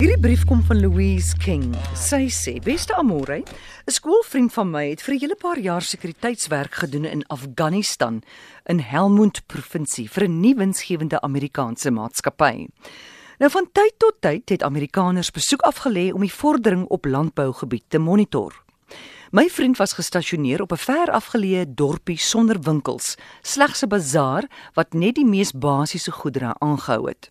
Hierdie 0.00 0.16
brief 0.16 0.46
kom 0.48 0.62
van 0.64 0.78
Louise 0.80 1.36
King. 1.36 1.74
Sy 1.92 2.30
sê: 2.32 2.54
"Beste 2.64 2.94
Amore, 2.96 3.42
'n 3.86 3.92
skoolvriend 3.92 4.52
van 4.52 4.70
my 4.70 4.88
het 4.88 5.02
vir 5.02 5.14
'n 5.14 5.20
hele 5.20 5.36
paar 5.36 5.58
jaar 5.58 5.82
sekuriteitswerk 5.82 6.74
gedoen 6.74 7.04
in 7.04 7.26
Afghanistan 7.26 8.22
in 8.64 8.78
Helmond 8.78 9.46
provinsie 9.46 10.08
vir 10.08 10.24
'n 10.24 10.40
nuwe 10.40 10.56
winsgewende 10.56 11.20
Amerikaanse 11.20 11.90
maatskappy. 11.90 12.66
Nou 13.38 13.50
van 13.50 13.68
tyd 13.72 13.92
tot 13.98 14.14
tyd 14.20 14.48
het 14.48 14.62
Amerikaners 14.62 15.30
besoek 15.30 15.60
afgelê 15.60 16.12
om 16.12 16.20
die 16.20 16.32
vordering 16.32 16.86
op 16.86 17.04
landbougebied 17.04 17.84
te 17.88 17.98
monitor. 17.98 18.62
My 19.32 19.48
vriend 19.48 19.76
was 19.76 19.92
gestasioneer 19.92 20.62
op 20.62 20.72
'n 20.72 20.76
ver 20.76 21.10
afgeleë 21.10 21.74
dorpie 21.74 22.18
sonder 22.18 22.60
winkels, 22.60 23.16
slegs 23.42 23.82
'n 23.82 23.88
bazaar 23.88 24.48
wat 24.74 24.94
net 24.94 25.14
die 25.14 25.26
mees 25.26 25.52
basiese 25.52 26.10
goedere 26.10 26.54
aangehou 26.58 27.08
het." 27.08 27.28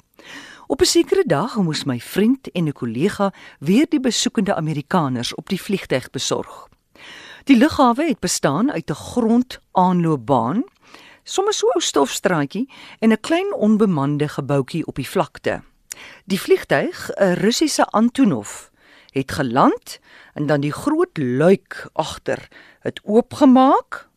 Op 0.70 0.82
'n 0.82 0.86
sekere 0.86 1.24
dag 1.26 1.56
moes 1.56 1.84
my 1.84 2.00
vriend 2.00 2.52
en 2.52 2.68
'n 2.68 2.72
kollega 2.72 3.34
weer 3.60 3.86
die 3.90 4.00
besoekende 4.00 4.56
Amerikaners 4.56 5.36
op 5.36 5.50
die 5.50 5.62
vliegtyg 5.62 6.10
besorg. 6.10 6.68
Die 7.44 7.58
lughawe 7.58 8.04
het 8.04 8.20
bestaan 8.20 8.72
uit 8.72 8.90
'n 8.90 8.94
grondaanloopbaan, 8.94 10.64
sommer 11.24 11.54
so 11.54 11.68
'n 11.76 11.80
stofstraatjie 11.82 12.70
en 13.00 13.12
'n 13.12 13.20
klein 13.20 13.54
onbemande 13.54 14.28
gebouetjie 14.28 14.86
op 14.86 14.96
die 14.96 15.10
vlakte. 15.10 15.62
Die 16.26 16.42
vliegtyg, 16.42 17.10
'n 17.16 17.34
Russiese 17.34 17.86
Antonov, 17.86 18.68
het 19.10 19.32
geland 19.32 20.00
en 20.34 20.46
dan 20.46 20.60
die 20.62 20.74
groot 20.74 21.18
luik 21.18 21.90
agter 21.94 22.48
het 22.80 23.02
oopgemaak. 23.04 24.09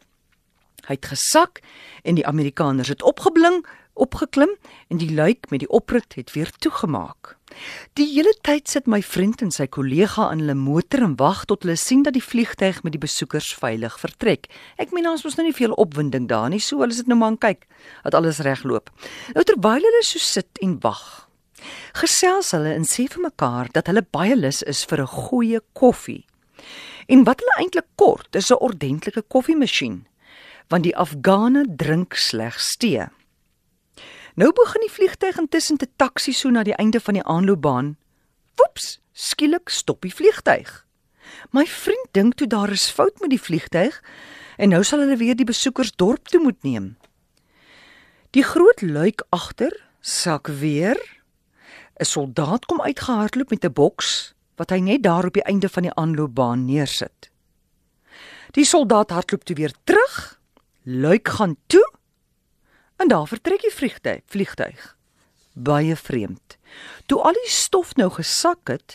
Hy 0.92 0.98
het 1.01 1.09
gesak 1.09 1.62
en 2.05 2.19
die 2.19 2.27
Amerikaners 2.28 2.91
het 2.92 3.02
opgebling 3.02 3.62
opgeklim 3.92 4.51
en 4.88 5.01
die 5.01 5.12
luik 5.12 5.48
met 5.51 5.60
die 5.60 5.68
oprit 5.68 6.15
het 6.16 6.32
weer 6.32 6.51
toegemaak. 6.65 7.37
Die 7.96 8.06
hele 8.09 8.32
tyd 8.45 8.68
sit 8.68 8.87
my 8.88 9.02
vriend 9.05 9.42
en 9.45 9.52
sy 9.52 9.66
kollega 9.73 10.30
in 10.32 10.41
hulle 10.45 10.56
motor 10.56 11.05
en 11.05 11.16
wag 11.20 11.45
tot 11.48 11.65
hulle 11.65 11.77
sien 11.80 12.05
dat 12.05 12.16
die 12.16 12.24
vliegtyg 12.24 12.82
met 12.85 12.93
die 12.93 13.01
besoekers 13.01 13.51
veilig 13.57 13.98
vertrek. 14.01 14.48
Ek 14.80 14.93
meen 14.93 15.09
ons 15.09 15.24
mos 15.24 15.37
nou 15.37 15.45
nie 15.48 15.57
veel 15.57 15.76
opwinding 15.80 16.29
daar 16.29 16.48
nie, 16.52 16.60
so 16.60 16.80
hulle 16.80 16.96
sit 16.96 17.09
nou 17.09 17.18
maar 17.20 17.35
en 17.35 17.40
kyk 17.40 17.66
dat 18.04 18.16
alles 18.16 18.40
regloop. 18.45 18.93
Nou 19.37 19.45
terwyl 19.48 19.85
hulle 19.85 20.04
so 20.09 20.20
sit 20.20 20.60
en 20.65 20.79
wag, 20.85 21.29
gesels 22.01 22.52
hulle 22.57 22.73
en 22.76 22.88
sê 22.88 23.09
vir 23.13 23.29
mekaar 23.29 23.73
dat 23.76 23.88
hulle 23.93 24.04
baie 24.09 24.37
lus 24.37 24.63
is 24.65 24.85
vir 24.88 25.04
'n 25.04 25.13
goeie 25.29 25.60
koffie. 25.73 26.24
En 27.09 27.24
wat 27.24 27.40
hulle 27.40 27.60
eintlik 27.60 27.88
kort 27.96 28.37
is 28.37 28.51
'n 28.51 28.60
ordentlike 28.60 29.23
koffiemasjien, 29.29 30.07
want 30.68 30.85
die 30.85 30.96
Afghane 30.96 31.65
drink 31.77 32.15
slegs 32.15 32.77
tee. 32.77 33.07
Nou 34.35 34.52
begin 34.57 34.80
die 34.87 34.93
vliegtyg 34.93 35.38
intussen 35.38 35.77
te 35.77 35.88
taksi 35.96 36.32
so 36.32 36.51
na 36.51 36.63
die 36.65 36.77
einde 36.80 37.01
van 37.01 37.19
die 37.19 37.24
aanloopbaan. 37.24 37.96
Woeps, 38.57 39.01
skielik 39.13 39.69
stop 39.69 40.02
die 40.02 40.15
vliegtyg. 40.15 40.71
My 41.52 41.66
vriend 41.66 42.13
dink 42.16 42.35
toe 42.41 42.46
daar 42.46 42.71
is 42.73 42.91
fout 42.91 43.21
met 43.21 43.30
die 43.30 43.41
vliegtyg 43.41 44.01
en 44.57 44.73
nou 44.73 44.82
sal 44.85 45.04
hulle 45.04 45.16
weer 45.21 45.37
die 45.37 45.49
besoekers 45.49 45.93
dorp 45.96 46.29
toe 46.29 46.41
moet 46.41 46.63
neem. 46.63 46.97
Die 48.32 48.45
groot 48.45 48.80
luik 48.82 49.24
agter 49.30 49.74
sak 50.01 50.49
weer. 50.49 50.97
'n 52.01 52.04
Soldaat 52.04 52.65
kom 52.65 52.80
uitgehardloop 52.80 53.51
met 53.51 53.65
'n 53.65 53.73
boks 53.73 54.35
wat 54.57 54.71
hy 54.71 54.80
net 54.80 55.02
daar 55.02 55.26
op 55.26 55.35
die 55.35 55.45
einde 55.45 55.69
van 55.69 55.82
die 55.82 55.95
aanloopbaan 55.95 56.65
neersit. 56.65 57.30
Die 58.52 58.65
soldaat 58.65 59.10
hardloop 59.10 59.45
toe 59.45 59.57
weer 59.57 59.73
terug. 59.85 60.41
Luik 60.83 61.29
gaan 61.29 61.57
toe 61.66 61.93
En 63.02 63.09
daar 63.09 63.27
vertrek 63.27 63.61
die 63.61 63.75
vliegtyg, 63.75 64.21
vliegtyg. 64.27 64.97
Baie 65.53 65.97
vreemd. 65.97 66.56
Toe 67.06 67.19
al 67.21 67.34
die 67.34 67.50
stof 67.50 67.97
nou 67.99 68.06
gesak 68.15 68.71
het, 68.71 68.94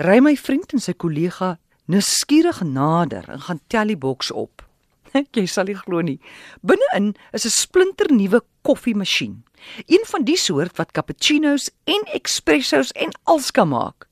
ry 0.00 0.22
my 0.24 0.32
vriend 0.40 0.72
en 0.72 0.80
sy 0.80 0.94
kollega 0.96 1.58
nuuskierig 1.92 2.62
nader 2.64 3.28
en 3.28 3.44
gaan 3.44 3.60
tel 3.68 3.92
die 3.92 3.98
boks 4.00 4.32
op. 4.32 4.64
Jy 5.36 5.44
sal 5.52 5.68
nie 5.68 5.76
glo 5.76 6.00
nie. 6.00 6.16
Binne-in 6.64 7.12
is 7.36 7.44
'n 7.44 7.52
splinternuwe 7.52 8.40
koffiemasjien. 8.64 9.44
Een 9.84 10.04
van 10.08 10.24
die 10.24 10.40
soort 10.40 10.76
wat 10.80 10.96
cappuccinos 10.96 11.68
en 11.84 12.08
espressos 12.16 12.92
en 12.92 13.12
alles 13.24 13.50
kan 13.50 13.68
maak. 13.68 14.08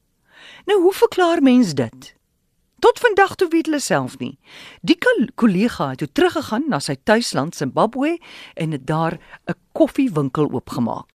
Nou 0.66 0.82
hoe 0.82 0.92
verklaar 0.92 1.42
mens 1.42 1.74
dit? 1.74 2.14
Vandag 3.14 3.34
toe 3.38 3.46
weet 3.48 3.68
hulle 3.70 3.78
self 3.78 4.16
nie. 4.18 4.32
Die 4.82 4.96
kollega 5.38 5.92
het 5.92 6.00
toe 6.02 6.08
teruggegaan 6.10 6.64
na 6.66 6.80
sy 6.82 6.96
tuisland 7.06 7.54
Zimbabwe 7.54 8.16
en 8.58 8.74
het 8.74 8.88
daar 8.90 9.20
'n 9.46 9.54
koffiewinkel 9.72 10.50
oopgemaak. 10.50 11.13